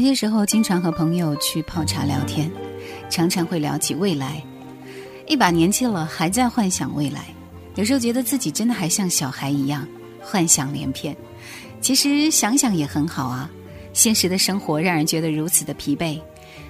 [0.00, 2.50] 有些时候，经常和朋友去泡茶聊天，
[3.10, 4.42] 常常会聊起未来。
[5.28, 7.26] 一把年纪了，还在幻想未来，
[7.74, 9.86] 有时候觉得自己真的还像小孩一样，
[10.22, 11.14] 幻想连篇。
[11.82, 13.50] 其实想想也很好啊，
[13.92, 16.18] 现实的生活让人觉得如此的疲惫，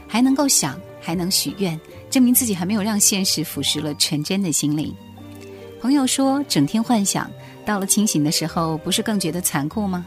[0.09, 4.93] 还能够想，还能许愿，证明自己还没有让现实腐蚀了纯真的心灵。
[5.81, 7.31] 朋友说，整天幻想，
[7.65, 10.05] 到了清醒的时候，不是更觉得残酷吗？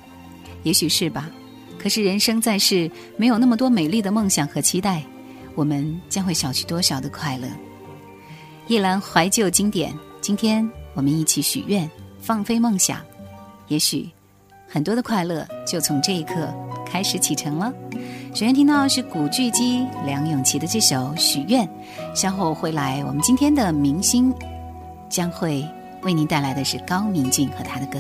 [0.63, 1.32] 也许是吧。
[1.83, 5.03] 可是人生在世，没有那么多美丽的梦想和期待，
[5.53, 7.45] 我们将会少去多少的快乐？
[8.67, 13.01] 一兰怀旧经典，今天我们一起许愿，放飞梦想，
[13.67, 14.09] 也许
[14.65, 16.48] 很多的快乐就从这一刻
[16.85, 17.73] 开始启程了。
[18.29, 21.68] 首先听到是古巨基、梁咏琪的这首《许愿》，
[22.15, 24.34] 稍后会来我们今天的明星
[25.09, 25.68] 将会
[26.01, 27.99] 为您带来的是高明俊和他的歌。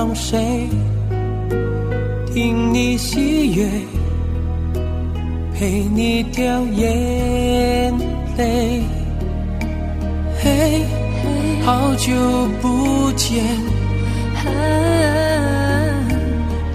[0.00, 0.68] 让谁
[2.32, 3.68] 听你喜悦，
[5.52, 7.92] 陪你掉眼
[8.36, 8.80] 泪？
[10.40, 10.84] 嘿，
[11.64, 12.14] 好久
[12.62, 13.42] 不见，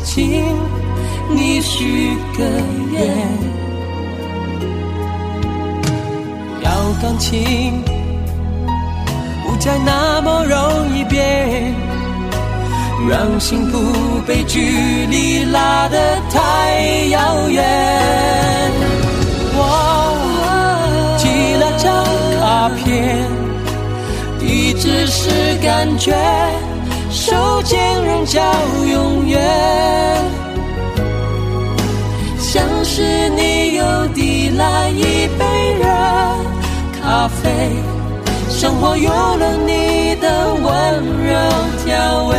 [0.03, 0.43] 请
[1.33, 2.43] 你许个
[2.91, 3.07] 愿，
[6.61, 7.81] 要感情
[9.45, 11.82] 不再那么容易变。
[13.09, 13.79] 让幸福
[14.25, 15.97] 被距离拉得
[16.31, 17.63] 太遥远。
[19.55, 19.59] 我
[21.17, 22.05] 寄了张
[22.39, 23.27] 卡片，
[24.39, 26.13] 地址是感觉，
[27.09, 28.41] 手间人叫
[28.91, 29.41] 永远。
[32.39, 35.85] 像是你又递来一杯热
[37.01, 37.71] 咖啡，
[38.49, 40.63] 生活有了你的温
[41.25, 41.33] 柔
[41.85, 42.33] 调味。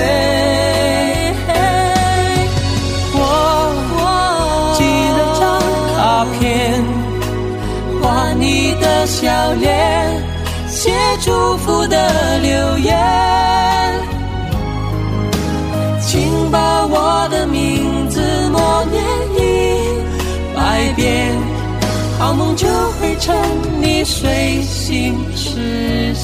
[9.06, 10.22] 笑脸，
[10.66, 10.90] 写
[11.20, 12.98] 祝福的留言，
[16.00, 19.04] 请把我的名字默念
[19.36, 19.42] 一
[20.56, 21.36] 百遍，
[22.18, 22.66] 好梦就
[22.98, 23.36] 会趁
[23.80, 26.23] 你睡醒实现。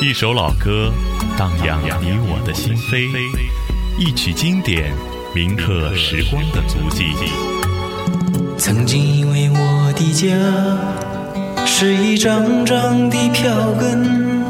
[0.00, 0.92] 一首老歌，
[1.36, 3.10] 荡漾你我的心扉；
[3.98, 4.94] 一曲经典，
[5.34, 7.12] 铭刻时光的足迹。
[8.56, 10.28] 曾经以为我的家
[11.66, 14.44] 是一张张的票根，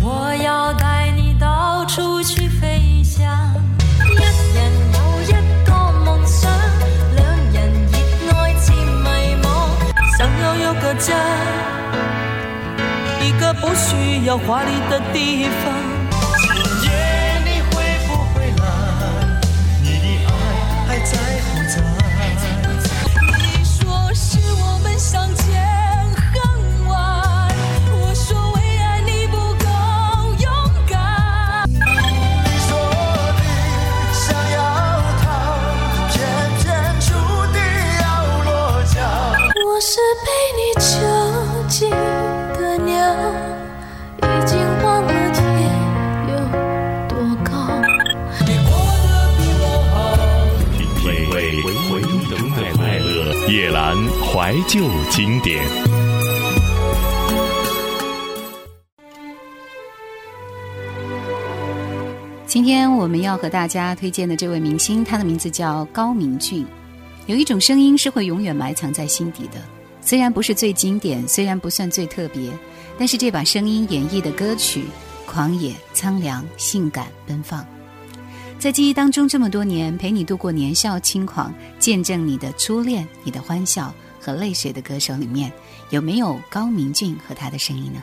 [0.00, 3.54] 我要带你到处去飞翔。
[4.04, 4.14] 一
[4.56, 5.32] 人有一
[5.64, 5.72] 个
[6.04, 6.50] 梦想，
[7.14, 7.70] 两人
[8.26, 9.46] 热爱渐迷惘，
[10.18, 11.14] 想要有个家。
[13.22, 15.75] 一个不需要华丽的地方。
[51.54, 55.64] 味回忆中的快乐，夜阑怀旧经典。
[62.46, 66.64] 今天我们要和大家推荐的这位明星，他的名字叫高明俊。
[67.26, 69.60] 有一种声音是会永远埋藏在心底的，
[70.00, 72.50] 虽然不是最经典，虽然不算最特别，
[72.96, 74.84] 但是这把声音演绎的歌曲，
[75.26, 77.66] 狂野、苍凉、性感、奔放，
[78.58, 85.52] 在记忆当中这么多年，陪你度过年少轻狂，见证你的初恋、你的欢笑和泪水的歌手里面，
[85.90, 88.02] 有没有高明俊和他的声音呢？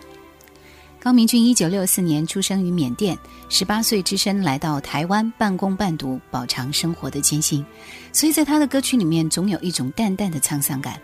[1.01, 3.17] 高明俊一九六四年出生于缅甸，
[3.49, 7.65] 十八岁只身来到台湾，半工半读，饱尝生活的艰辛。
[8.13, 10.97] 所以在他的歌曲里面，总有一种淡淡的沧桑感。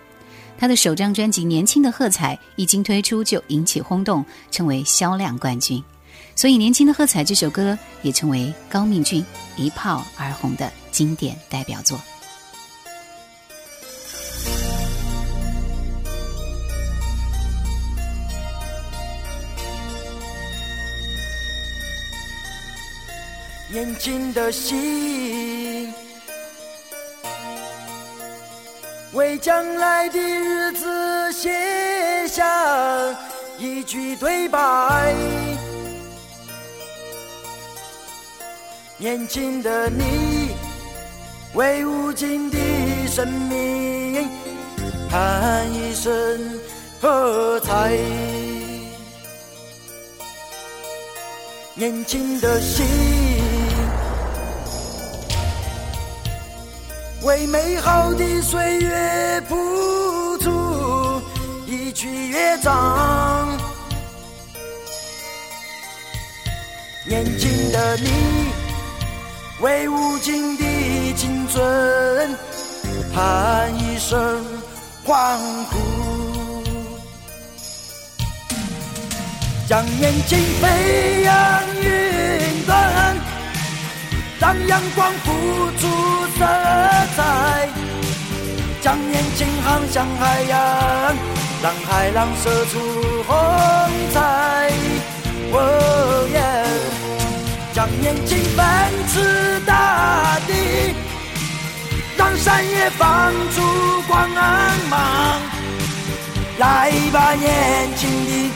[0.57, 5.83] 他的首张专辑《年轻的喝彩》一经推出就引起轰动，成为销量冠军。
[6.39, 9.25] 所以《年轻的喝彩》这首歌也成为高明俊
[9.57, 11.99] 一炮而红的经典代表作。
[23.69, 25.93] 年轻的心，
[29.11, 32.45] 为将来的日子写下
[33.57, 35.13] 一句对白。
[39.01, 40.49] 年轻的你，
[41.53, 42.57] 为无尽的
[43.07, 44.27] 生命
[45.09, 46.11] 喊一声
[46.99, 47.97] 喝彩。
[51.75, 52.85] 年轻的心，
[57.23, 61.21] 为美好的岁月谱出
[61.65, 63.47] 一曲乐章。
[67.07, 68.09] 年轻的你，
[69.61, 72.37] 为无尽的青春
[73.13, 74.43] 喊一声
[75.03, 75.77] 欢呼。
[79.67, 83.17] 将年轻飞扬云端，
[84.39, 85.31] 让阳光付
[85.77, 85.87] 出
[86.37, 86.45] 色
[87.15, 87.69] 彩。
[88.81, 90.57] 将年轻航向海洋，
[91.61, 92.79] 让海浪射出
[93.27, 93.35] 红
[94.13, 94.71] 彩。
[95.51, 96.18] 哦
[97.79, 97.87] 让！
[98.01, 98.65] 年轻奔
[99.07, 100.93] 驰大地，
[102.17, 104.29] 让山野放出光
[104.89, 105.39] 芒。
[106.57, 108.51] 来吧，年轻的！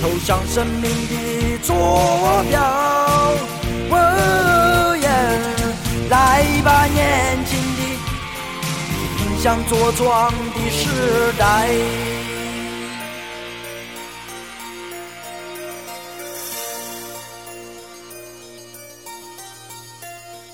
[0.00, 2.62] 投向生命的坐标，
[3.90, 5.06] 哦耶！
[6.08, 7.80] 来吧，年轻的，
[9.22, 10.88] 迎向茁壮的时
[11.38, 11.68] 代。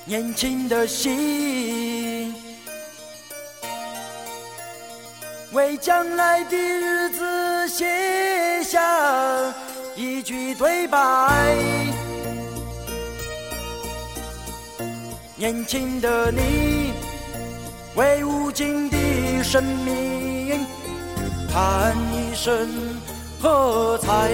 [0.08, 2.32] 年轻的心，
[5.50, 9.52] 为将来的日子写下
[9.96, 11.56] 一句对白。
[15.34, 16.92] 年轻的你，
[17.96, 18.96] 为无尽的
[19.42, 20.64] 生命
[21.52, 22.68] 喊一声
[23.42, 24.30] 喝彩。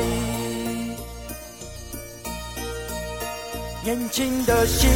[3.85, 4.89] 年轻的心，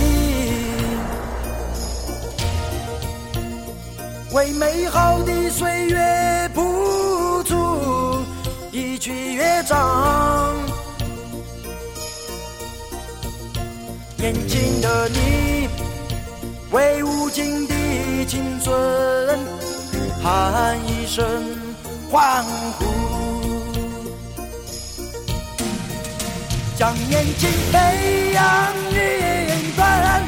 [4.32, 8.24] 为美好的岁月谱出
[8.72, 10.54] 一曲乐章。
[14.16, 15.68] 年轻的你，
[16.72, 17.74] 为无尽的
[18.26, 19.38] 青春
[20.22, 21.24] 喊一声
[22.10, 22.84] 欢呼。
[26.76, 30.22] 将年轻飞扬云端，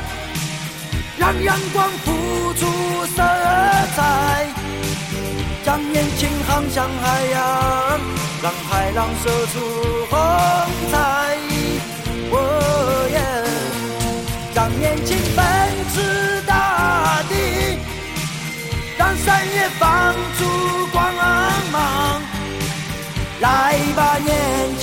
[1.19, 2.13] 让阳光付
[2.48, 2.48] 出
[3.19, 3.23] 色
[3.97, 4.47] 彩。
[5.65, 7.37] 将年轻航向海洋，
[8.43, 9.55] 让海浪射出
[10.09, 10.19] 风
[10.91, 10.97] 采。
[12.31, 12.35] 哦
[13.11, 13.19] 耶！
[14.55, 15.45] 让年轻奔
[15.93, 17.33] 驰大地，
[18.97, 20.41] 让山野放出
[20.93, 20.97] 光
[21.73, 21.77] 芒。
[23.41, 24.29] 来吧，年
[24.79, 24.83] 轻！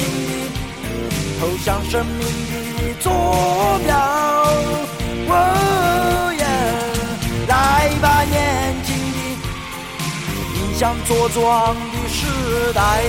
[1.40, 2.22] 投向生命
[2.78, 3.12] 的坐
[3.86, 3.94] 标，
[5.30, 5.32] 哦
[10.78, 13.02] 向茁壮的时代。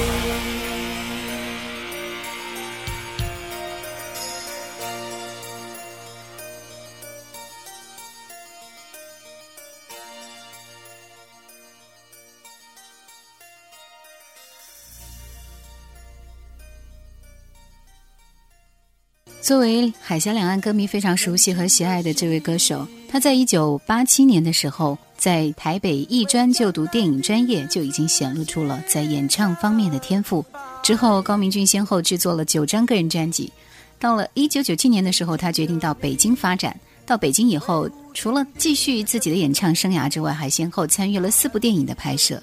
[19.43, 30.45] 作为海峡两岸歌迷非常熟悉和喜爱的这位歌手，他在一九八七年的时候，在台北艺专就读电影专业，就已经显露出了在演唱方面的天赋。
[30.83, 33.51] 之后，高明骏先后制作了九张个人专辑。
[33.99, 36.79] 到了一九九七年的时候，他决定到北京发展。
[37.07, 42.43] 到北京以后，除了继续自己的演唱生涯之外，还先后参与了四部电影的拍摄。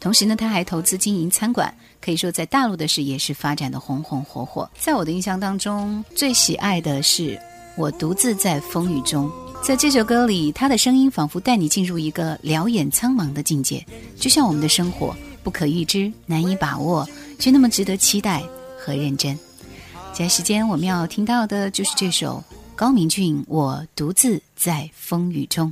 [0.00, 4.68] 同时呢，他还投资经营餐馆，可以说在大陆的事业是发展的红红火火。
[4.78, 7.36] 在我的印象当中，最喜爱的是
[7.76, 9.26] 《我独自在风雨中》。
[9.62, 13.86] 在这首歌里，他的声音仿佛带你进入一个辽远苍茫的境界，
[14.16, 15.14] 就像我们的生活
[15.44, 18.42] 不可预知、难以把握，却那么值得期待
[18.76, 19.38] 和认真。
[20.12, 22.42] 接下来时间我们要听到的就是这首
[22.74, 25.68] 高明骏《我独自在风雨中》。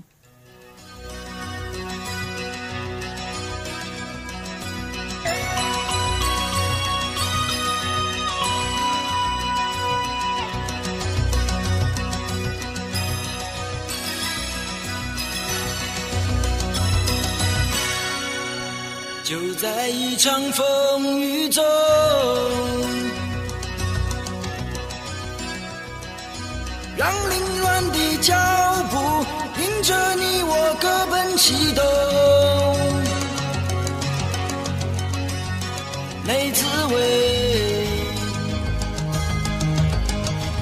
[19.88, 21.64] 在一场风雨中，
[26.94, 28.34] 让凌乱的脚
[28.90, 28.98] 步
[29.62, 31.82] 迎着你我各奔西东。
[36.26, 37.86] 没滋味，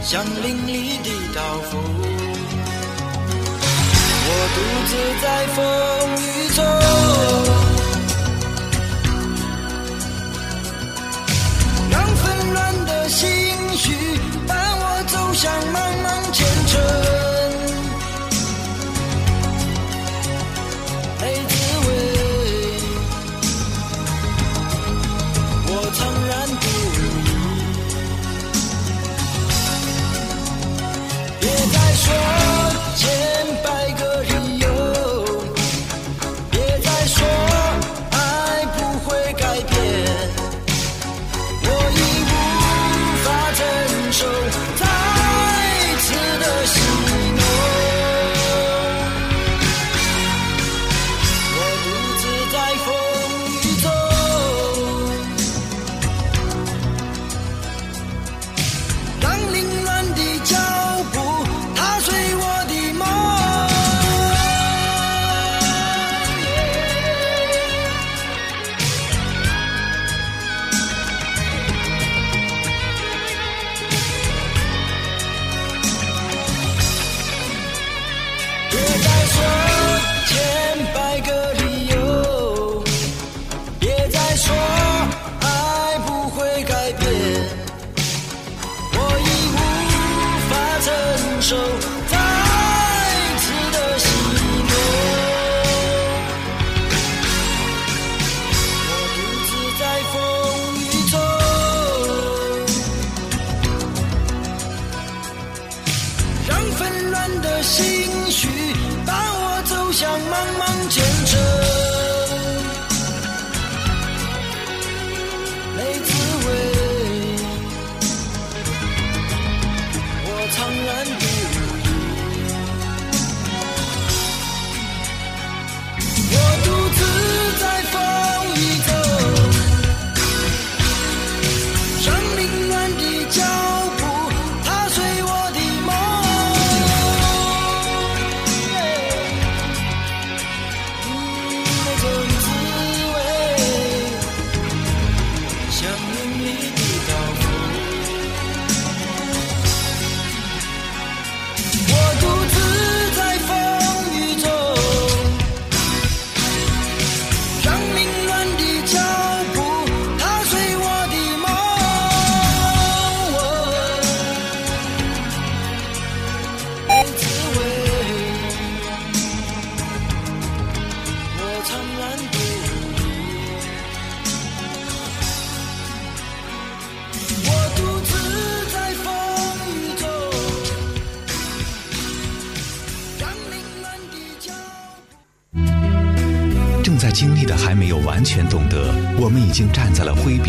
[0.05, 1.83] 像淋漓的刀锋。
[4.29, 5.59] 我独自在风
[6.23, 7.36] 雨中。
[15.47, 16.75] 我走向茫茫前程，
[21.21, 21.55] 没滋
[21.87, 21.89] 味，
[25.69, 26.65] 我苍然不
[26.97, 26.99] 语。
[31.41, 32.05] 别再说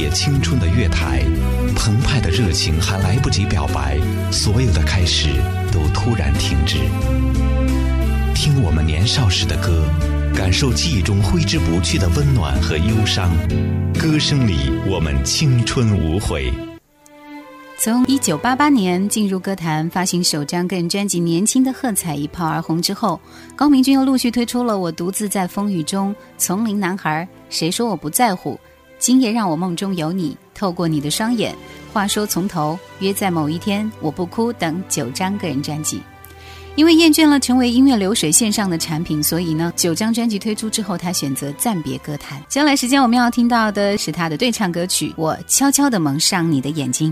[0.10, 1.24] 青春的月台，
[1.76, 3.98] 澎湃的热情还来不及表白，
[4.32, 5.30] 所有的开始
[5.72, 6.78] 都突然停止。
[8.36, 9.84] 听我们年少时的歌，
[10.36, 13.32] 感受记忆中挥之不去的温暖和忧伤，
[14.00, 16.54] 歌声里我们青春无悔。
[17.80, 23.20] 从一九八八年进入歌坛，发行首张个人专辑《年轻的喝彩》一炮而红之后，
[23.56, 26.10] 高明君又陆续推出了《我独自在风雨中》
[26.40, 27.22] 《丛林男孩》
[27.56, 28.54] 《谁说我不在乎》
[29.00, 31.54] 《今夜让我梦中有你》《透过你的双眼》
[31.94, 36.02] 《话说从头》《约在某一天》《我不哭》等九张个人专辑。
[36.76, 42.40] 因为厌倦了成为音乐流水线上的产品，所以呢，九张专辑推出之后，他选择暂别歌坛。
[42.48, 47.12] 将来时间我们要听到的是他的对唱歌曲《我悄悄地蒙上你的眼睛》。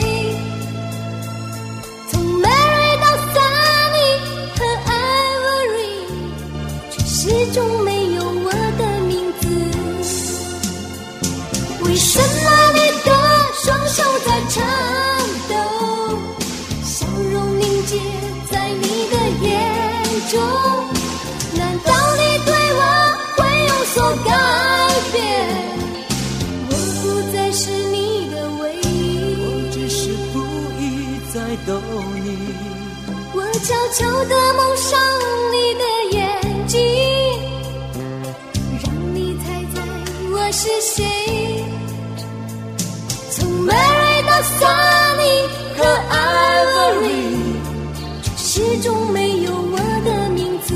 [14.01, 14.65] 手在颤
[15.47, 15.53] 抖，
[16.83, 17.99] 笑容凝结
[18.49, 19.47] 在你的眼
[20.31, 20.41] 中？
[21.53, 22.81] 难道你对我
[23.37, 24.29] 会有所改
[25.13, 25.15] 变？
[26.67, 26.71] 我
[27.03, 28.85] 不再是你的唯一，
[29.39, 30.35] 我只是故
[30.81, 30.81] 意
[31.31, 31.35] 在
[31.67, 31.69] 逗
[32.23, 32.27] 你。
[33.33, 34.99] 我悄悄地蒙上
[35.51, 35.83] 你的
[46.61, 47.57] Ivory，
[48.37, 50.75] 始终没有我的名字。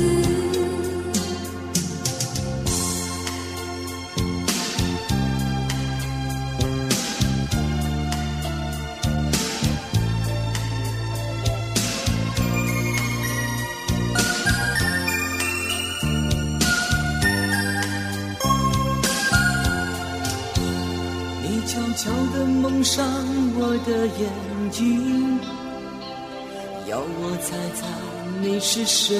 [21.42, 23.06] 你悄悄地蒙上
[23.54, 24.28] 我的眼
[24.72, 25.38] 睛，
[26.88, 27.84] 要我猜猜
[28.40, 29.16] 你是谁？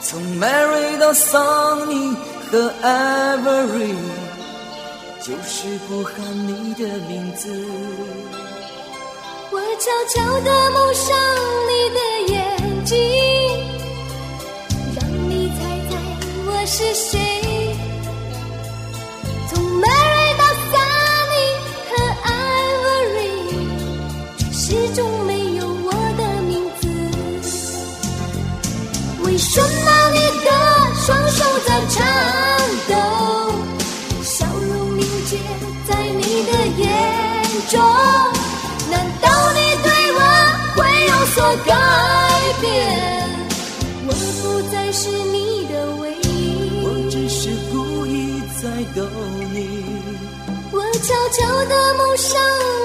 [0.00, 2.16] 从 Mary 到 Sunny
[2.50, 3.94] 和 Ivory，
[5.20, 6.14] 就是不喊
[6.48, 7.48] 你的名字。
[9.52, 11.16] 我悄悄地蒙上
[11.68, 12.00] 你的
[12.34, 12.98] 眼睛，
[14.96, 14.98] 让
[15.30, 15.92] 你猜猜
[16.46, 17.23] 我是谁。
[31.94, 32.02] 颤
[32.88, 32.92] 抖，
[34.22, 35.38] 笑容凝结
[35.88, 36.84] 在你的眼
[37.70, 37.80] 中？
[38.90, 40.18] 难道你对我
[40.74, 41.70] 会有所改
[42.60, 42.68] 变？
[44.06, 44.10] 我
[44.42, 46.26] 不再是你的唯一，
[46.82, 48.62] 我只是故意在
[48.94, 49.06] 逗
[49.52, 49.56] 你。
[50.72, 52.32] 我悄悄地蒙上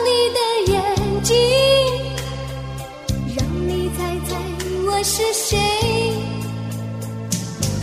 [0.05, 0.39] 你的
[0.71, 0.77] 眼
[1.23, 1.35] 睛，
[3.35, 4.31] 让你猜猜
[4.85, 5.57] 我是谁。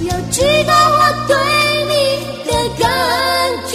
[0.09, 1.37] 要知道我对
[1.91, 1.95] 你
[2.45, 2.85] 的感
[3.67, 3.73] 觉，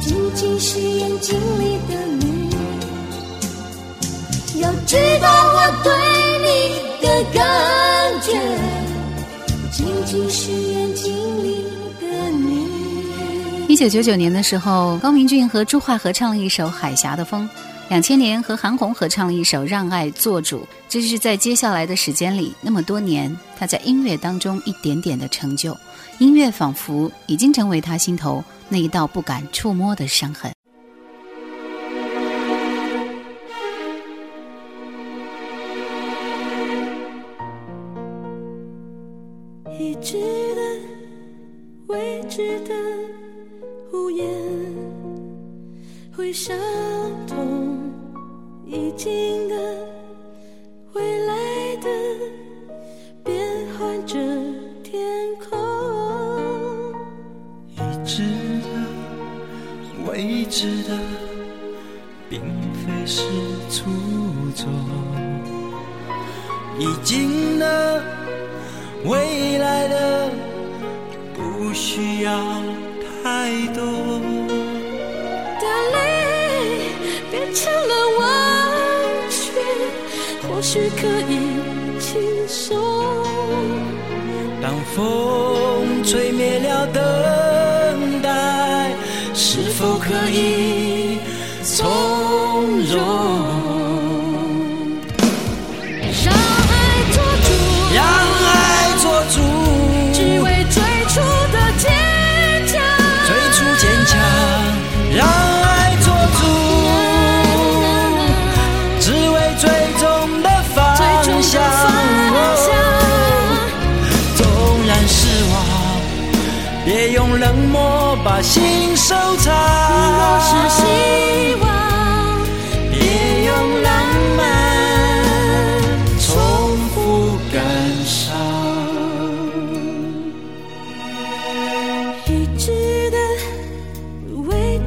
[0.00, 2.50] 仅仅是眼睛里的你。
[4.60, 5.92] 要知道我对
[6.44, 6.48] 你
[7.00, 7.40] 的感
[8.20, 8.28] 觉，
[9.70, 11.64] 仅仅是眼睛里
[12.00, 13.68] 的你。
[13.68, 17.48] 一九九九年的时候，高明俊和朱桦合唱了一首《海峡的风》。
[17.90, 20.60] 两千年和韩红合唱了一首《让爱做主》。
[20.88, 25.76] 这是在接下来的时间里，那么多年，他在音乐当中一点点的成就，
[26.20, 30.52] 音乐仿佛已经成为他心头那一道不敢触摸的伤痕。
[39.80, 40.16] 已知
[40.54, 40.62] 的、
[41.88, 42.72] 未知的
[43.92, 44.28] 无言，
[46.16, 47.09] 会伤痛；
[48.90, 49.54] 已经的、
[50.94, 51.88] 未来的，
[53.22, 53.38] 变
[53.78, 54.18] 换着
[54.82, 55.00] 天
[55.38, 55.56] 空。
[57.76, 58.24] 已知
[58.64, 58.68] 的、
[60.10, 60.98] 未知的
[62.28, 62.40] 并
[62.74, 63.22] 非是
[63.70, 63.84] 初
[64.56, 64.66] 衷。
[66.76, 68.02] 已经的、
[69.04, 70.32] 未来的，
[71.32, 72.60] 不需要
[73.22, 73.99] 太多。
[80.60, 82.76] 或许可以轻松。
[84.60, 88.94] 当风吹灭了等待，
[89.32, 91.18] 是否可以
[91.62, 91.88] 从
[92.92, 93.39] 容？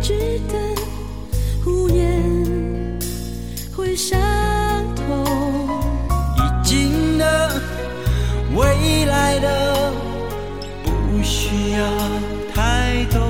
[0.03, 0.53] 未知的，
[1.65, 2.99] 无言
[3.73, 4.19] 会伤
[4.95, 5.23] 痛。
[6.35, 7.49] 已经的、
[8.53, 9.93] 未来的，
[10.83, 11.87] 不需要
[12.53, 13.21] 太多。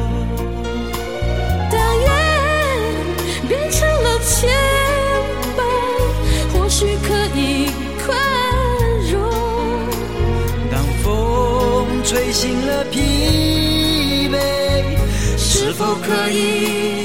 [1.69, 2.09] 当缘
[3.47, 4.49] 变成了牵
[5.55, 5.61] 绊，
[6.57, 7.69] 或许可以
[8.03, 8.17] 宽
[9.11, 9.21] 容。
[10.71, 13.12] 当风吹醒了疲，
[15.95, 17.02] 可以。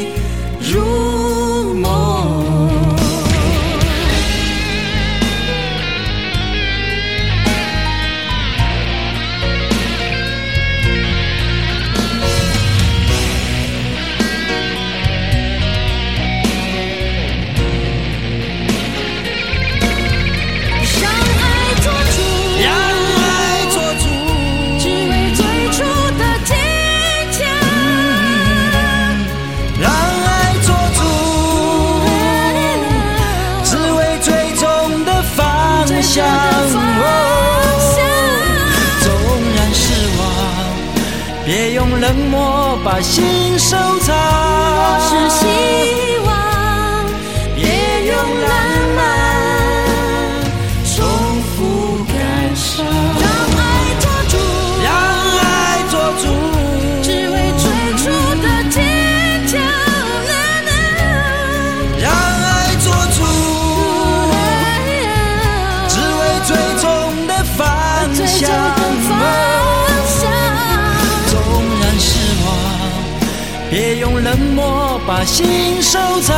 [74.29, 76.37] 冷漠把心收藏。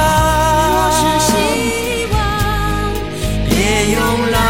[0.71, 2.19] 若是希望，
[3.49, 4.01] 别用
[4.31, 4.41] 浪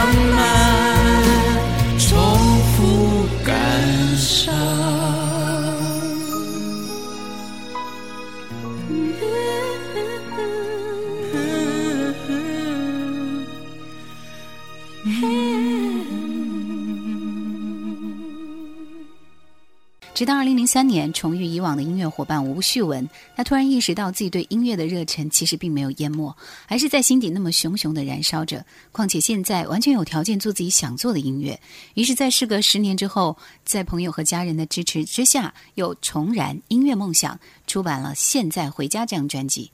[20.20, 28.62] 直到二零零三年重遇以往的音乐伙伴吴旭文，他突然意识到自己对音乐的热忱其实并没有淹没，还是在心底那么熊熊的燃烧着。
[28.92, 31.58] 况且现在完全有条件做自己想做的音乐。
[31.94, 39.70] 于是，在事隔十年之后，在朋友和家人的支持之下，又重燃音乐梦想，出版了《现在回家》这张专辑。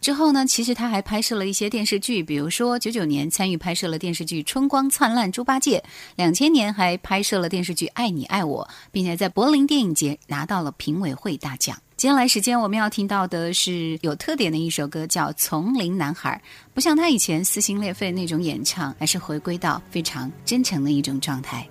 [0.00, 5.82] 之后呢，其实他还拍摄了一些电视剧，比如说九九年参与拍摄了电视剧《春光灿烂猪八戒》，
[6.16, 11.76] 两千年还拍摄了电视剧《爱你爱我》，并且在柏林电影节拿到了评委会大奖。
[11.96, 16.40] 接下来时间我们要听到的是有特点的一首歌，叫《丛林男孩》。
[16.74, 21.66] 不像他以前撕心裂肺那种演唱，而是回归到非常真诚的一种状态。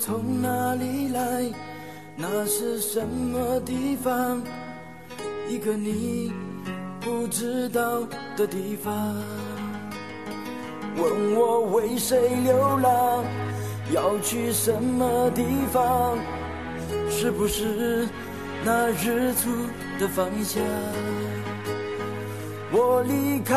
[0.00, 1.44] 从哪里来，
[2.16, 4.42] 那是什么地方？
[5.46, 6.32] 一个你
[7.02, 8.00] 不知道
[8.34, 9.14] 的地方。
[10.96, 13.22] 问我为谁流浪，
[13.92, 16.16] 要去什么地方？
[17.10, 18.08] 是不是
[18.64, 19.50] 那日出
[19.98, 20.62] 的方向？
[22.72, 23.54] 我离开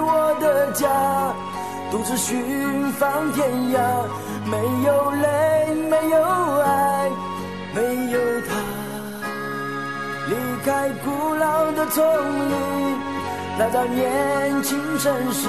[0.00, 1.32] 我的家，
[1.92, 3.78] 独自寻访天涯，
[4.48, 6.16] 没有泪，没有
[6.60, 7.10] 爱，
[7.74, 7.80] 没
[8.12, 8.50] 有他。
[10.28, 12.04] 离开古老的丛
[12.48, 12.54] 林，
[13.58, 15.48] 来到年轻城市，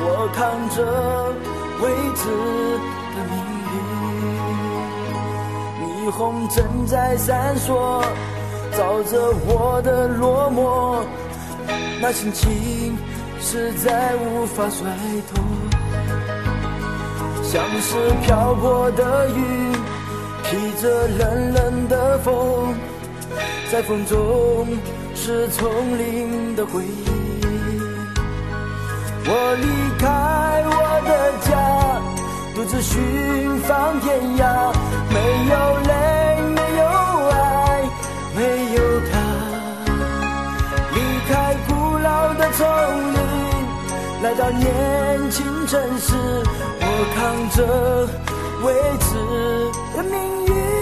[0.00, 0.76] 我扛着
[1.82, 2.22] 未知
[3.14, 3.34] 的命
[3.72, 3.74] 运。
[5.80, 8.02] 霓虹正在闪烁，
[8.76, 10.60] 照着我的落寞。
[12.00, 12.96] 那心情
[13.40, 14.86] 实在无法甩
[15.32, 15.42] 脱，
[17.50, 19.72] 像是漂泊的云，
[20.44, 22.74] 披着冷冷的风，
[23.72, 24.66] 在风中
[25.14, 27.08] 是丛林的回忆。
[29.24, 29.66] 我离
[29.98, 31.10] 开我的
[31.48, 31.56] 家，
[32.54, 34.70] 独自寻访天涯，
[35.08, 35.16] 没
[35.48, 35.56] 有
[35.88, 35.90] 泪，
[36.54, 36.84] 没有
[37.30, 37.80] 爱，
[38.36, 38.40] 没
[38.74, 38.78] 有
[39.10, 39.16] 他，
[40.92, 42.66] 离开古老的丛
[43.14, 43.18] 林，
[44.22, 46.12] 来到年轻城市，
[47.14, 48.08] 扛着
[48.64, 49.14] 未知
[49.96, 50.77] 的命运。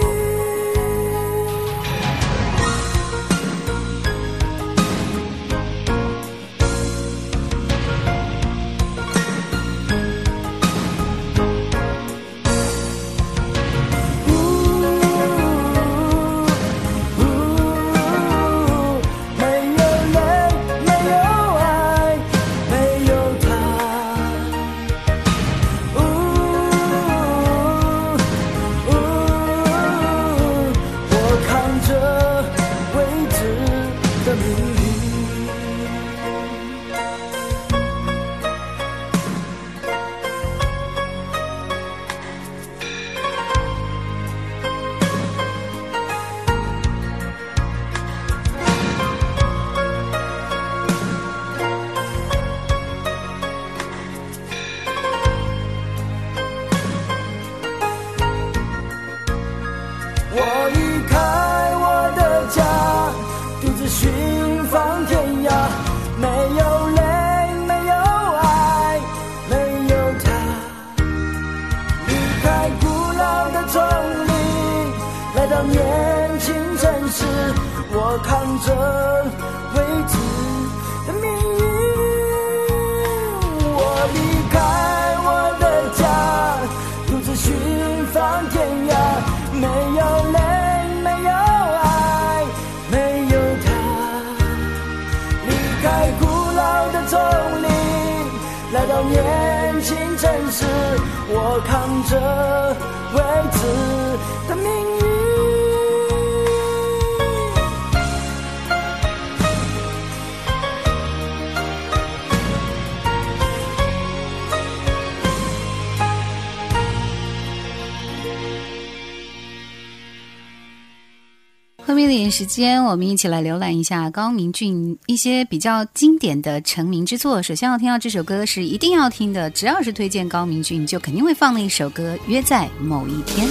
[121.97, 127.43] 后面的一点时间，我们一起来浏览一下高明俊一些比较经典的成名之作。
[127.43, 133.49] 首先要听到这首歌是一定要听的，只要是推荐高明俊，就肯定会放的一首歌《约在某一天》。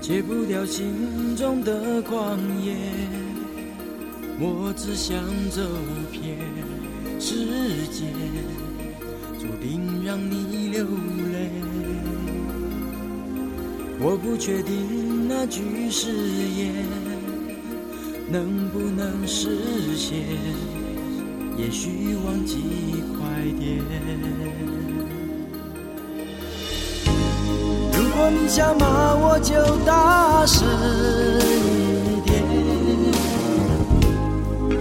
[0.00, 2.76] 戒不掉心中的狂野，
[4.38, 5.18] 我只想
[5.50, 5.60] 走
[6.12, 6.22] 遍
[7.18, 7.34] 世
[7.90, 8.04] 界，
[9.40, 10.84] 注定让你流
[11.32, 11.33] 泪。
[14.00, 16.74] 我不确定那句誓言
[18.28, 20.18] 能不能实现，
[21.56, 23.22] 也许忘记快
[23.58, 23.82] 点。
[27.92, 29.54] 如果你想骂我，就
[29.86, 30.66] 大声
[32.06, 32.42] 一点，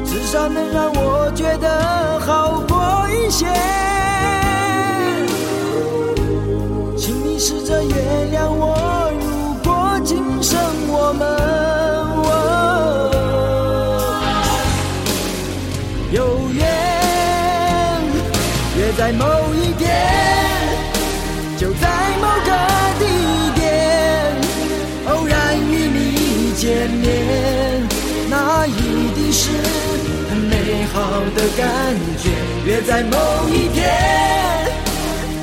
[0.05, 3.47] 至少能让我觉得好过一些。
[6.97, 7.91] 请你试着原
[8.31, 8.75] 谅我，
[30.93, 31.65] 好的感
[32.17, 32.29] 觉。
[32.65, 33.17] 约在某
[33.49, 33.91] 一天，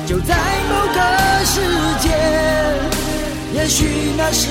[0.07, 0.33] 就在
[0.69, 1.61] 某个时
[1.99, 2.11] 间，
[3.53, 3.85] 也许
[4.17, 4.47] 那时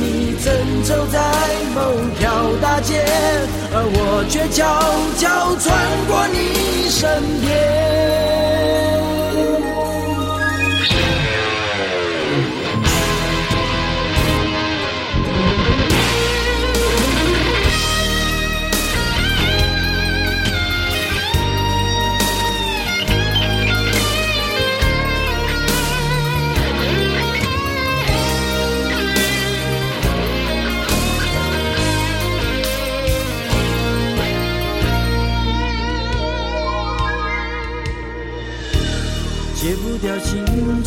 [0.00, 1.18] 你正走在
[1.74, 1.80] 某
[2.18, 3.04] 条大街，
[3.72, 4.62] 而我却悄
[5.18, 5.74] 悄穿
[6.06, 7.73] 过你身边。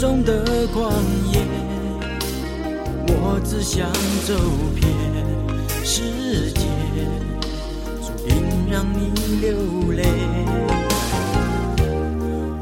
[0.07, 0.89] 中的狂
[1.33, 1.41] 野，
[3.07, 3.91] 我只想
[4.25, 4.33] 走
[4.73, 4.87] 遍
[5.83, 6.61] 世界，
[8.01, 8.31] 注定
[8.71, 9.51] 让你流
[9.91, 10.03] 泪。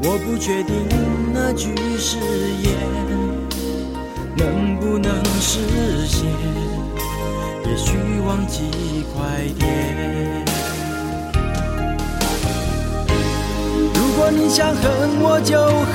[0.02, 0.74] 我不确定
[1.32, 2.18] 那句誓
[2.64, 2.74] 言
[4.36, 5.60] 能不能实
[6.08, 6.26] 现，
[7.64, 10.44] 也许忘记快点。
[13.94, 14.82] 如果你想恨
[15.20, 15.56] 我，就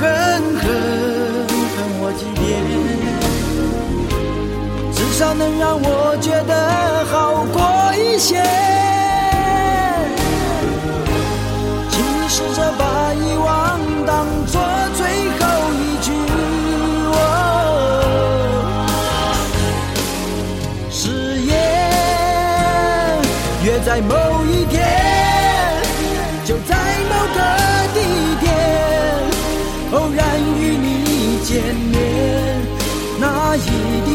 [0.56, 1.21] 狠
[1.74, 2.40] 恨我几遍，
[4.92, 7.58] 至少能让我觉得好过
[7.94, 8.42] 一些。
[11.90, 12.82] 请你试着把
[13.14, 13.46] 遗忘
[14.06, 14.10] 当
[14.46, 14.54] 作
[14.94, 15.00] 最
[15.38, 15.40] 后
[15.72, 16.06] 一句。
[20.90, 21.00] 誓
[21.40, 21.50] 言
[23.64, 24.14] 约在某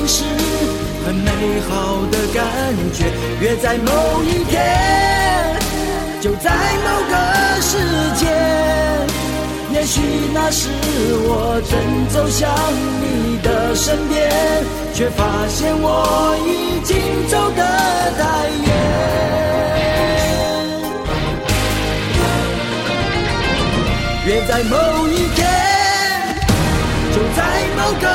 [0.08, 0.24] 是
[1.06, 1.30] 很美
[1.70, 2.44] 好的感
[2.94, 3.06] 觉。
[3.42, 4.56] 约在某一天，
[6.22, 6.50] 就在
[6.84, 7.14] 某个
[7.62, 7.78] 时
[8.16, 8.26] 间，
[9.74, 10.00] 也许
[10.34, 10.70] 那时
[11.28, 12.50] 我正走向
[13.02, 14.32] 你的身边，
[14.94, 17.62] 却发现我已经走得
[18.18, 18.24] 太
[18.66, 18.70] 远。
[24.26, 25.48] 约在某一天，
[27.14, 27.40] 就在
[27.78, 28.06] 某个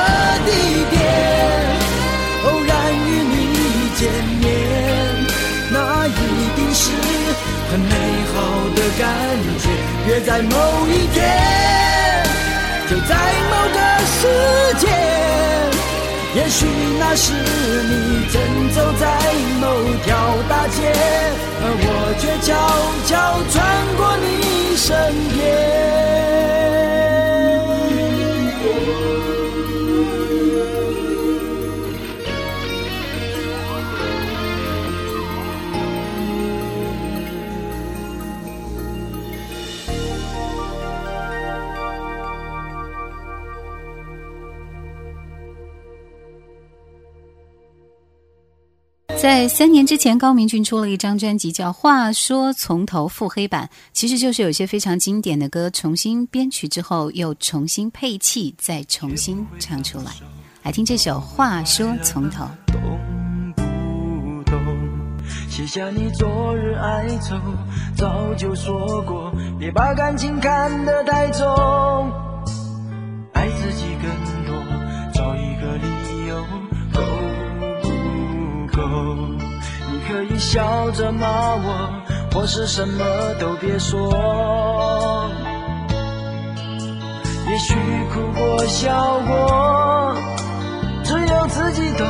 [7.72, 8.37] 很美好
[8.76, 9.08] 的感
[9.62, 9.64] 觉。
[10.06, 10.54] 约在某
[10.88, 11.16] 一天，
[12.90, 13.16] 就在
[13.48, 14.20] 某个时
[14.78, 14.85] 间，
[16.35, 16.66] 也许
[17.00, 17.90] 那时你
[18.30, 18.37] 正
[18.74, 19.06] 走在
[19.58, 19.64] 某
[20.04, 20.12] 条
[20.50, 20.76] 大街，
[21.62, 21.88] 而我
[22.20, 22.52] 却悄
[23.06, 23.11] 悄
[23.48, 23.56] 穿
[23.96, 24.90] 过你身
[25.32, 25.40] 边。
[49.23, 60.06] 在三年之前，高明俊出了一张专辑，叫《话说从头复黑版》，其实就是有些非常经典的歌重新编曲之后，又重新配器，再重新唱出来。
[60.64, 62.44] 来听这首《话说从头》。
[63.54, 64.58] 不懂？
[65.48, 67.37] 写下你昨日哀愁，
[67.96, 71.46] 早就说过，别把感情看得太重，
[73.35, 74.42] 爱自己更
[80.23, 81.90] 可以笑着骂我，
[82.33, 83.04] 或是什么
[83.40, 85.29] 都别说，
[87.50, 87.75] 也许
[88.14, 90.16] 哭过笑过，
[91.02, 92.06] 只有自己懂。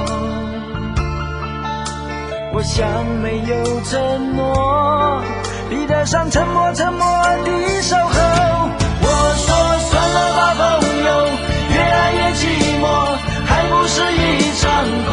[2.53, 2.87] 我想
[3.23, 5.23] 没有承诺，
[5.71, 7.07] 比得上沉默沉默
[7.47, 8.13] 的守候。
[9.01, 9.07] 我
[9.39, 9.57] 说
[9.89, 11.09] 算了吧，朋友，
[11.71, 12.43] 越爱越寂
[12.79, 12.85] 寞，
[13.47, 15.13] 还不是一场空。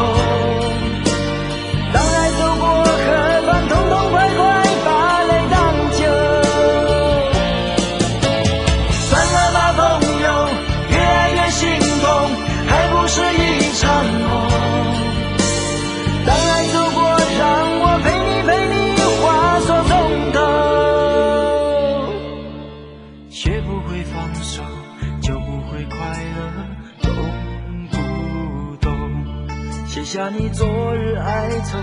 [30.31, 31.77] 你昨日哀愁，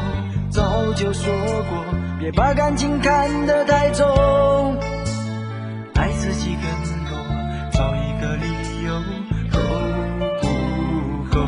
[0.51, 1.32] 早就说
[1.68, 1.84] 过，
[2.18, 4.07] 别把感情看得太重，
[5.94, 6.64] 爱自己更
[7.09, 7.18] 多，
[7.72, 8.47] 找一个理
[8.84, 8.94] 由，
[9.51, 9.59] 够
[10.40, 10.47] 不
[11.34, 11.40] 够？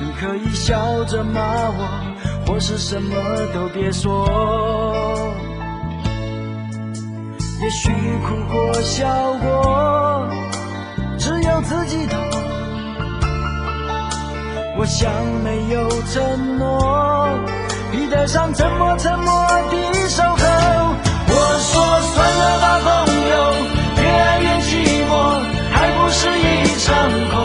[0.00, 1.88] 你可以笑着骂我，
[2.46, 3.14] 或是什么
[3.54, 5.32] 都别说。
[7.62, 7.92] 也许
[8.26, 10.28] 哭过笑过，
[11.16, 12.31] 只有自己懂。
[14.82, 15.08] 我想
[15.44, 17.28] 没有承诺，
[17.92, 20.36] 比得上沉默沉默的守候。
[21.28, 23.32] 我说算了吧，朋友，
[24.02, 25.38] 越爱越寂寞，
[25.70, 26.42] 还不是一
[26.80, 26.90] 场
[27.30, 27.41] 空。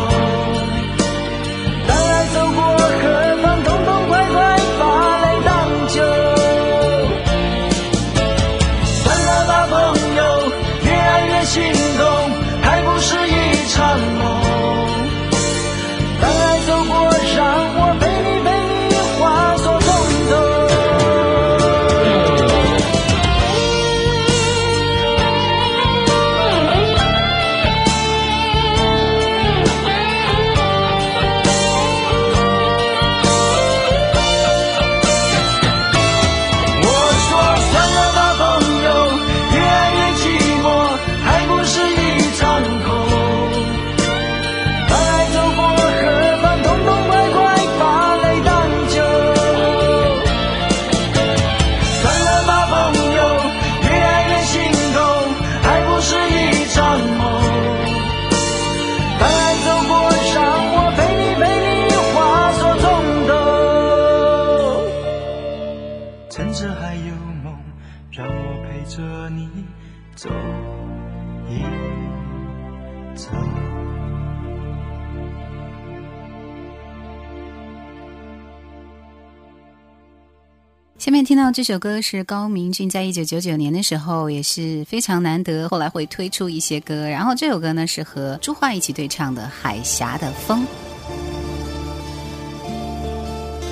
[81.37, 90.65] 听到这首歌是高明俊在一九九九年的时候也是非常难得，后来会推出一些歌，然后这首歌呢是和朱桦一起对唱的《海峡的风》。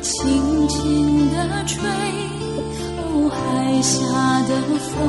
[0.03, 1.81] 轻轻地吹，
[2.99, 3.97] 哦，海峡
[4.47, 5.01] 的风，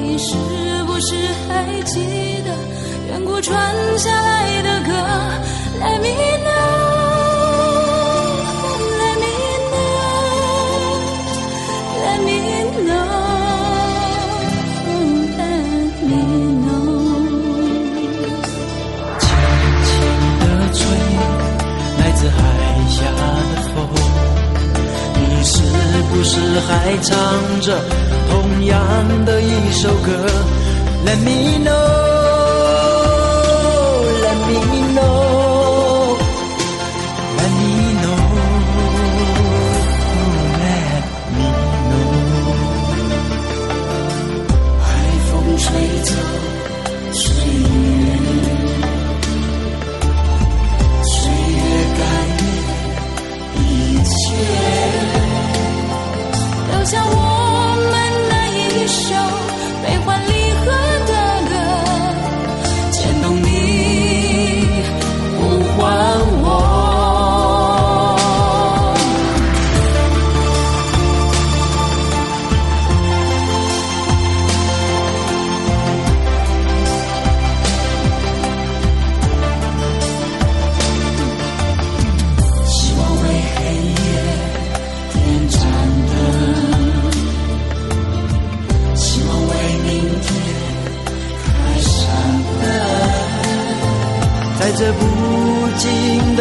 [0.00, 0.36] 你是
[0.86, 1.16] 不是
[1.48, 1.98] 还记
[2.44, 2.56] 得
[3.08, 4.92] 远古传下来的歌
[5.80, 6.06] ？Let me
[6.38, 6.81] know
[26.72, 27.78] 还唱着
[28.30, 30.10] 同样的一首歌
[31.04, 31.88] ？Let me know，Let
[34.48, 34.58] me
[34.94, 35.31] know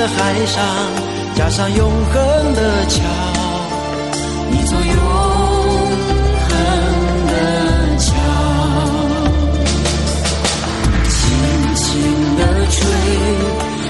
[0.02, 0.66] 的海上
[1.36, 3.04] 加上永恒的桥，
[4.52, 4.96] 一座永
[6.48, 6.50] 恒
[7.28, 7.34] 的
[8.00, 8.10] 桥。
[11.08, 11.20] 轻
[11.76, 11.86] 轻
[12.36, 12.42] 的
[12.72, 12.82] 吹，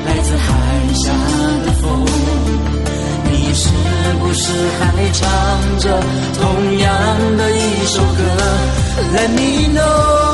[0.06, 0.48] 来自海
[0.96, 1.14] 峡
[1.66, 2.06] 的风，
[3.32, 3.70] 你是
[4.20, 4.52] 不是
[4.82, 4.84] 还
[5.14, 5.22] 唱
[5.80, 5.98] 着
[6.34, 8.20] 同样的一首歌
[9.16, 10.31] ？Let me know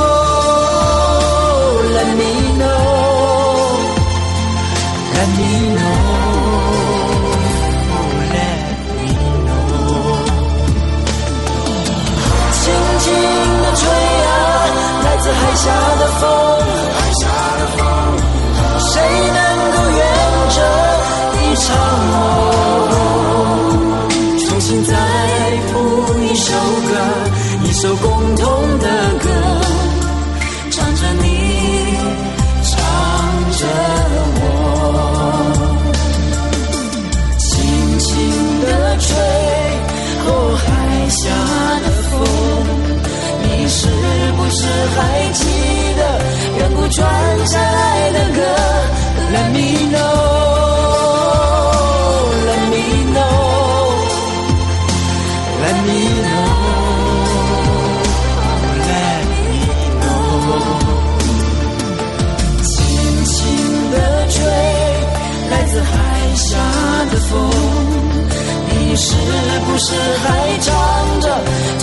[69.77, 70.73] 不是还唱
[71.21, 71.29] 着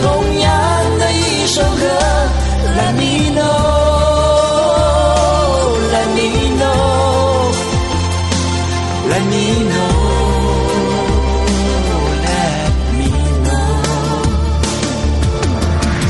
[0.02, 0.50] 同样
[0.98, 1.86] 的一首歌
[2.76, 6.28] ？Let me know，Let me
[6.58, 12.42] know，Let me know，Let
[12.98, 13.06] me
[13.44, 13.48] know。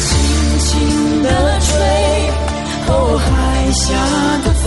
[0.00, 0.08] 轻
[0.60, 0.72] 轻
[1.22, 1.28] 地
[1.60, 1.68] 吹，
[2.88, 3.22] 哦，海
[3.72, 3.84] 峡
[4.42, 4.64] 的风，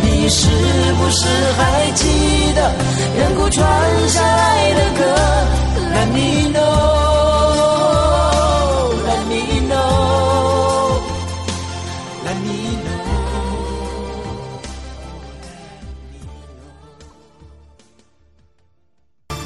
[0.00, 0.48] 你是
[0.94, 1.26] 不是
[1.58, 2.08] 还记
[2.54, 2.72] 得
[3.18, 3.62] 远古传
[4.08, 5.04] 下来的歌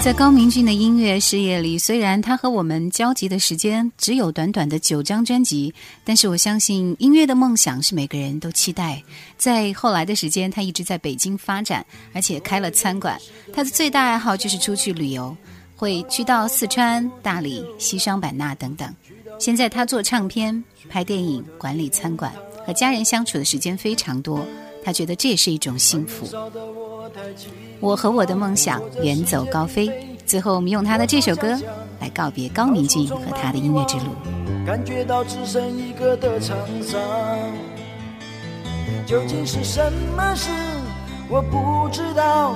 [0.01, 9.03] 在高明俊的音乐事业里，虽然他和我们交集的时间只有短短的九张专辑，但是我相信音乐的梦想是每个人都期待。
[9.37, 11.85] 在后来的时间，他一直在北京发展，
[12.15, 13.21] 而且开了餐馆。
[13.53, 15.37] 他的最大爱好就是出去旅游，
[15.79, 18.93] 会去到四川、大理、西双版纳等等。
[19.39, 22.33] 现在他做唱片、拍电影、管理餐馆，
[22.67, 24.45] 和家人相处的时间非常多。
[24.85, 26.27] 他觉得这也是一种幸福。
[27.79, 29.89] 我和我的梦想远走高飞。
[30.27, 31.57] 最后，我们用他的这首歌
[32.01, 34.07] 来告别高明俊和他的音乐之路。
[34.67, 36.53] 感觉到只剩一个的沧
[36.83, 37.01] 桑。
[39.07, 40.51] 究竟是什么事？
[41.31, 42.55] 我不知道，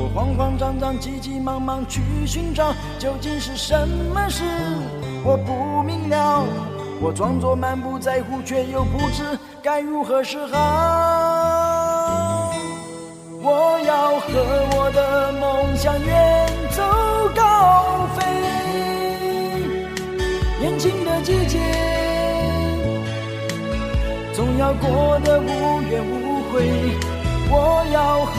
[0.00, 3.76] 我慌慌张张、急急忙忙去寻找，究竟是什
[4.14, 4.44] 么事？
[5.24, 6.44] 我不明了。
[7.00, 10.56] 我装作满不在乎，却又不知该如何是好。
[13.42, 14.28] 我要和
[14.76, 16.82] 我的梦想远走
[17.34, 18.24] 高飞，
[20.60, 21.58] 年轻的季节
[24.32, 26.96] 总要过得无怨无悔。
[27.50, 28.34] 我要和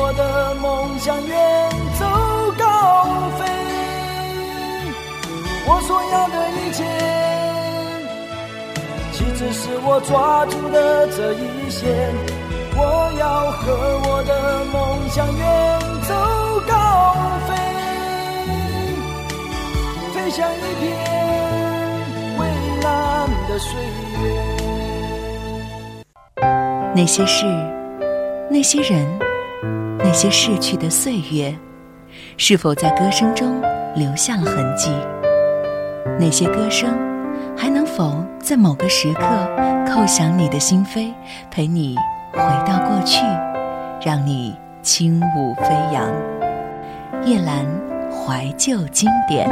[0.00, 2.04] 我的梦想远走
[2.58, 2.64] 高
[3.38, 3.40] 飞，
[5.66, 6.82] 我所要的一切，
[9.12, 12.14] 岂只是我抓住的这一线？
[12.76, 12.80] 我
[13.18, 13.62] 要和
[14.08, 15.44] 我的梦想远
[16.08, 16.14] 走
[16.66, 16.72] 高
[17.46, 17.54] 飞，
[20.12, 20.82] 飞向一片
[22.38, 22.40] 蔚
[22.82, 22.84] 蓝
[23.48, 23.70] 的岁
[24.22, 24.24] 月。
[26.96, 27.44] 那些事，
[28.50, 29.06] 那些人，
[29.98, 31.54] 那些逝去的岁月，
[32.36, 33.60] 是否在歌声中
[33.94, 34.90] 留下了痕迹？
[36.18, 36.96] 那些歌声，
[37.56, 39.22] 还能否在某个时刻
[39.86, 41.12] 叩响你的心扉，
[41.50, 41.96] 陪你
[42.32, 43.24] 回到过去，
[44.04, 46.08] 让你轻舞飞扬？
[47.24, 47.64] 叶兰
[48.10, 49.48] 怀旧经典。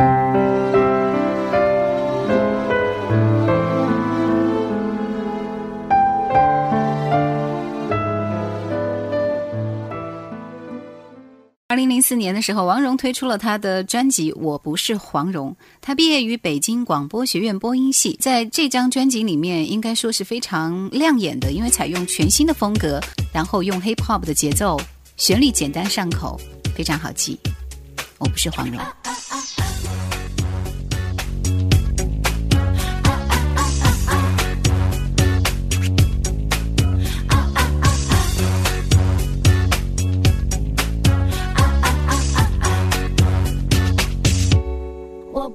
[11.73, 15.51] 二零零四年的时候，王蓉推出了她的专辑《我不是黄蓉》。
[15.81, 23.01] 她毕业于北京广播学院播音系，在这张专辑里面应该说是非常亮眼的，因为采用全新的风格，
[23.33, 24.79] 然后用 hip hop 的节奏，
[25.16, 26.39] 旋律简单上口，
[26.77, 27.39] 非常好记。
[28.18, 28.79] 我不是黄蓉。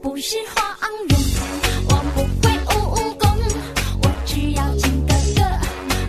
[0.02, 1.18] 不是黄蓉，
[1.90, 2.76] 我不会武
[3.18, 3.30] 功，
[4.04, 5.42] 我只要情哥哥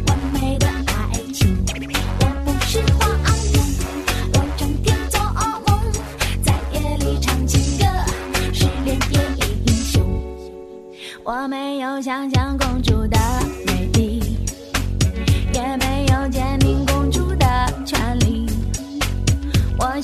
[0.06, 0.92] 完美的爱
[1.32, 1.56] 情。
[2.20, 3.08] 我不是黄
[3.52, 3.56] 蓉，
[4.34, 5.20] 我整天做
[5.66, 5.92] 梦，
[6.42, 7.84] 在夜里唱情歌，
[8.52, 9.20] 失恋夜
[9.66, 10.02] 英雄。
[11.24, 13.18] 我没有想象公主的
[13.66, 14.20] 美丽，
[15.52, 17.46] 也没有坚定公主的
[17.84, 18.46] 权利。
[19.78, 20.00] 我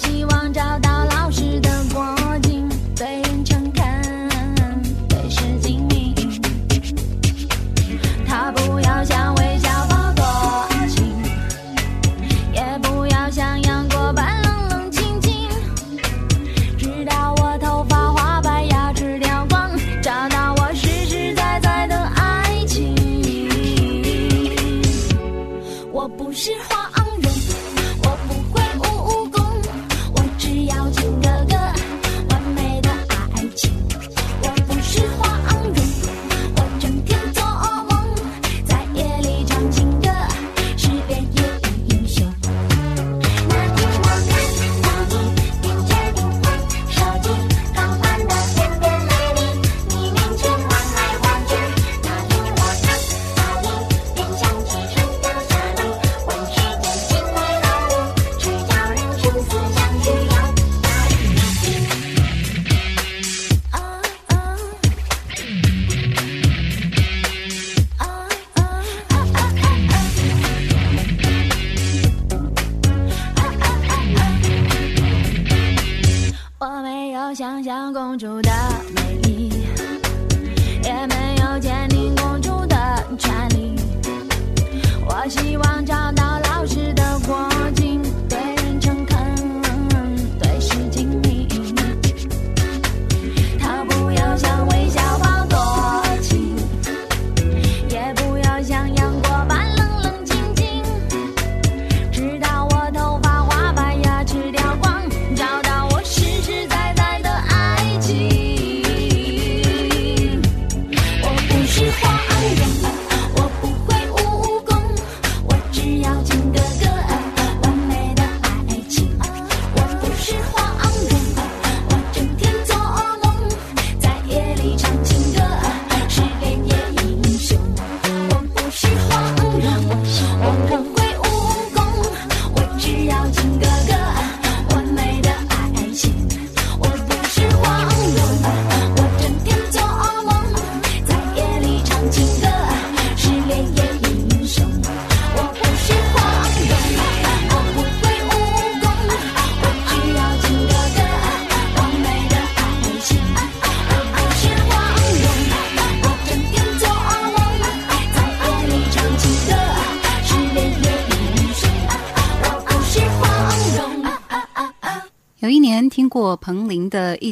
[8.34, 8.83] 他不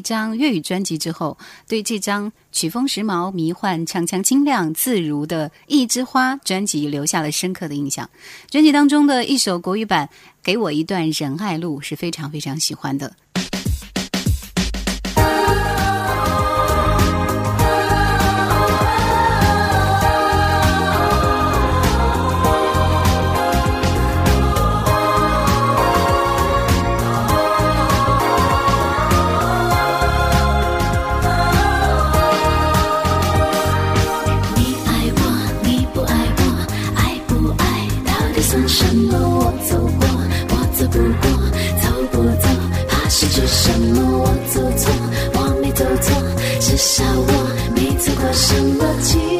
[0.02, 8.08] 张粤语专辑之后对这张曲风时髦迷幻唱腔清亮自如的一枝花专辑留下了深刻的印象。
[8.50, 10.10] 专辑当中的一首国语版
[10.42, 13.10] 给我一段仁爱路是非常非常喜欢的。
[46.82, 49.31] 笑我没做过什么期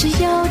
[0.00, 0.47] 只要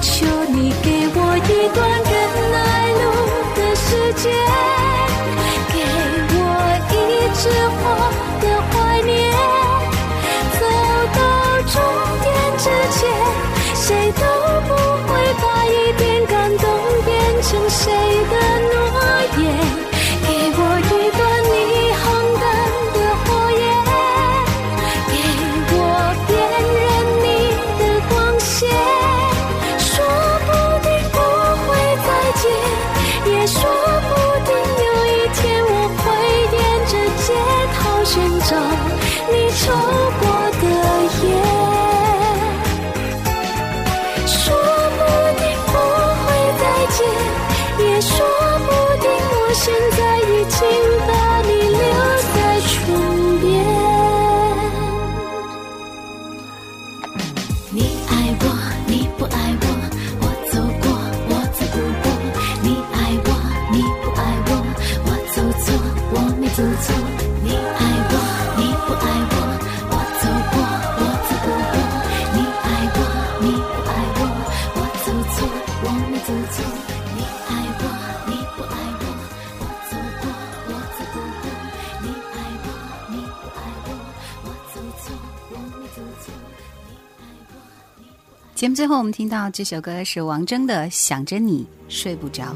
[88.67, 92.53] 那么最后我们听到这首歌是王铮的想着你睡不着。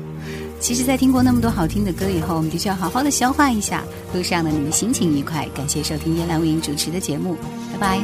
[0.59, 3.81] 其实在听过那么多好听的歌以后我们的确要好好的消化一下
[4.13, 7.37] 路上的你们心情愉快感谢收听燕兰为您主持的节目。
[7.71, 8.01] 拜拜。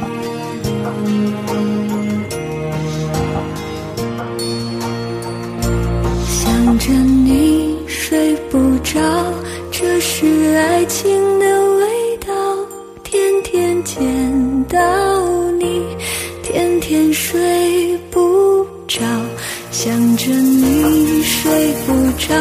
[6.26, 8.98] 想着你睡不着
[9.70, 12.32] 这是爱情的味道
[13.04, 15.82] 天天见到你
[16.42, 17.77] 天天睡
[19.80, 22.34] 想着你睡不着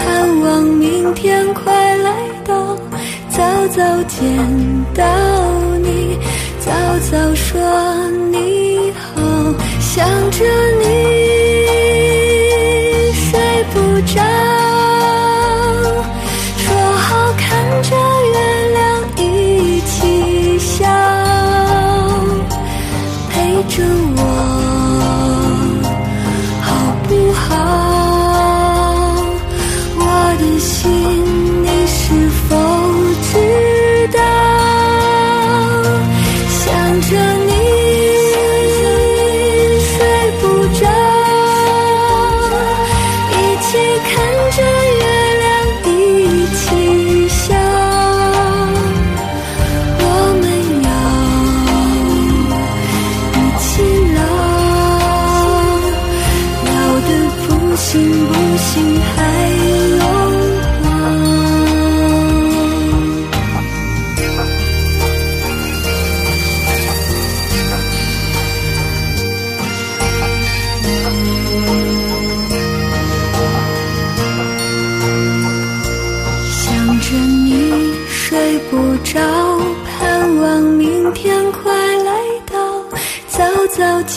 [0.00, 2.12] 盼望明天快来
[2.44, 2.76] 到
[3.28, 4.26] 早早见
[4.92, 5.04] 到
[5.78, 6.18] 你
[6.58, 6.72] 早
[7.08, 9.22] 早说你好
[9.78, 10.44] 想着
[10.82, 11.45] 你。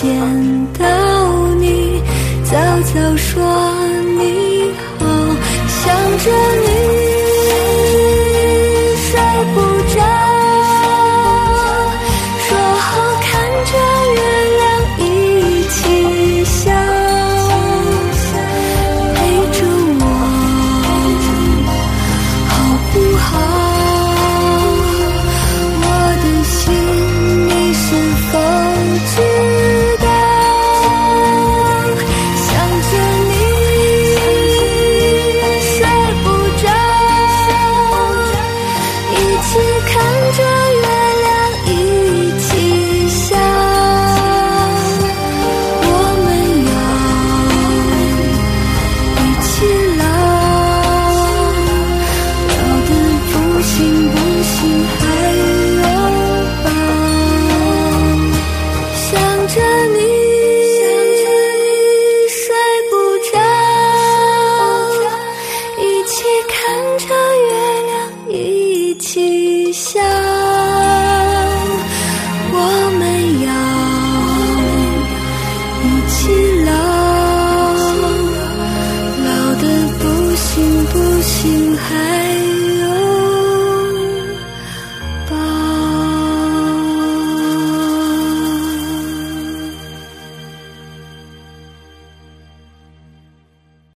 [0.02, 0.10] 见
[0.76, 2.02] 到你
[2.46, 3.44] 早早说
[4.18, 5.06] 你好
[5.68, 6.32] 想着
[6.62, 6.99] 你。